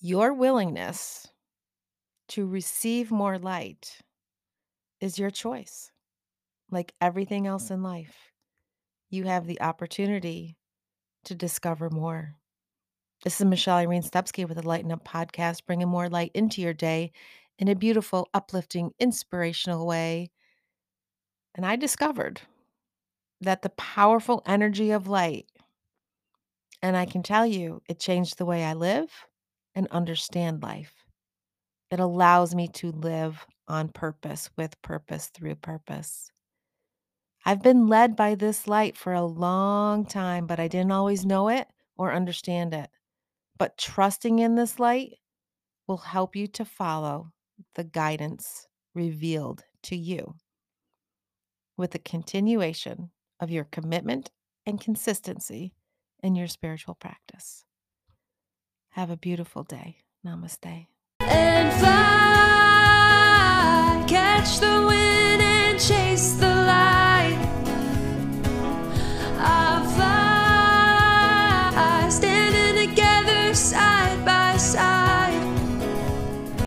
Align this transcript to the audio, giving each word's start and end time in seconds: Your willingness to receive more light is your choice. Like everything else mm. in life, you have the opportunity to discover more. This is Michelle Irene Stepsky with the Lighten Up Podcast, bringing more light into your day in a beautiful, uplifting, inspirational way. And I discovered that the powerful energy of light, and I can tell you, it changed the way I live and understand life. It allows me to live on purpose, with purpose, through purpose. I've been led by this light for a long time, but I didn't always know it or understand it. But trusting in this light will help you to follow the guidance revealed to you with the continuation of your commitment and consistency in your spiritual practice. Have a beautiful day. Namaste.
Your 0.00 0.34
willingness 0.34 1.26
to 2.28 2.46
receive 2.46 3.10
more 3.10 3.38
light 3.38 3.98
is 5.00 5.18
your 5.18 5.30
choice. 5.30 5.90
Like 6.70 6.92
everything 7.00 7.46
else 7.46 7.68
mm. 7.68 7.72
in 7.72 7.82
life, 7.82 8.32
you 9.08 9.24
have 9.24 9.46
the 9.46 9.60
opportunity 9.62 10.58
to 11.24 11.34
discover 11.34 11.88
more. 11.88 12.34
This 13.24 13.40
is 13.40 13.46
Michelle 13.46 13.78
Irene 13.78 14.02
Stepsky 14.02 14.44
with 14.44 14.58
the 14.58 14.68
Lighten 14.68 14.92
Up 14.92 15.02
Podcast, 15.02 15.64
bringing 15.66 15.88
more 15.88 16.10
light 16.10 16.30
into 16.34 16.60
your 16.60 16.74
day 16.74 17.12
in 17.58 17.68
a 17.68 17.74
beautiful, 17.74 18.28
uplifting, 18.34 18.90
inspirational 19.00 19.86
way. 19.86 20.30
And 21.54 21.64
I 21.64 21.76
discovered 21.76 22.42
that 23.40 23.62
the 23.62 23.70
powerful 23.70 24.42
energy 24.44 24.90
of 24.90 25.08
light, 25.08 25.46
and 26.82 26.98
I 26.98 27.06
can 27.06 27.22
tell 27.22 27.46
you, 27.46 27.80
it 27.88 27.98
changed 27.98 28.36
the 28.36 28.44
way 28.44 28.62
I 28.62 28.74
live 28.74 29.10
and 29.76 29.86
understand 29.92 30.62
life. 30.62 30.94
It 31.92 32.00
allows 32.00 32.54
me 32.54 32.66
to 32.68 32.90
live 32.90 33.46
on 33.68 33.90
purpose, 33.90 34.50
with 34.56 34.80
purpose, 34.82 35.26
through 35.28 35.56
purpose. 35.56 36.32
I've 37.44 37.62
been 37.62 37.86
led 37.86 38.16
by 38.16 38.34
this 38.34 38.66
light 38.66 38.96
for 38.96 39.12
a 39.12 39.24
long 39.24 40.04
time, 40.04 40.48
but 40.48 40.58
I 40.58 40.66
didn't 40.66 40.90
always 40.90 41.24
know 41.24 41.48
it 41.48 41.68
or 41.96 42.12
understand 42.12 42.74
it. 42.74 42.90
But 43.56 43.78
trusting 43.78 44.40
in 44.40 44.56
this 44.56 44.80
light 44.80 45.12
will 45.86 45.98
help 45.98 46.34
you 46.34 46.48
to 46.48 46.64
follow 46.64 47.30
the 47.76 47.84
guidance 47.84 48.66
revealed 48.94 49.62
to 49.84 49.96
you 49.96 50.34
with 51.76 51.92
the 51.92 51.98
continuation 51.98 53.10
of 53.38 53.50
your 53.50 53.64
commitment 53.64 54.30
and 54.64 54.80
consistency 54.80 55.72
in 56.22 56.34
your 56.34 56.48
spiritual 56.48 56.94
practice. 56.94 57.64
Have 58.96 59.10
a 59.10 59.16
beautiful 59.18 59.62
day. 59.62 59.98
Namaste. 60.24 60.86